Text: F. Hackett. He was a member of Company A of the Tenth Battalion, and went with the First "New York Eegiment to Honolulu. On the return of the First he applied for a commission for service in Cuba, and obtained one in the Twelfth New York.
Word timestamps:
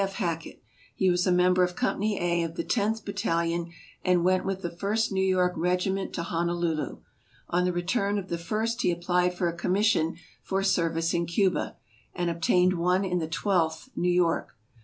F. 0.03 0.13
Hackett. 0.15 0.63
He 0.95 1.11
was 1.11 1.27
a 1.27 1.31
member 1.31 1.61
of 1.63 1.75
Company 1.75 2.19
A 2.19 2.41
of 2.43 2.55
the 2.55 2.63
Tenth 2.63 3.05
Battalion, 3.05 3.71
and 4.03 4.23
went 4.25 4.43
with 4.45 4.63
the 4.63 4.71
First 4.75 5.11
"New 5.11 5.23
York 5.23 5.55
Eegiment 5.55 6.11
to 6.13 6.23
Honolulu. 6.23 7.01
On 7.49 7.65
the 7.65 7.71
return 7.71 8.17
of 8.17 8.27
the 8.27 8.39
First 8.39 8.81
he 8.81 8.89
applied 8.89 9.35
for 9.35 9.47
a 9.47 9.53
commission 9.53 10.15
for 10.41 10.63
service 10.63 11.13
in 11.13 11.27
Cuba, 11.27 11.75
and 12.15 12.31
obtained 12.31 12.79
one 12.79 13.05
in 13.05 13.19
the 13.19 13.27
Twelfth 13.27 13.89
New 13.95 14.09
York. 14.09 14.57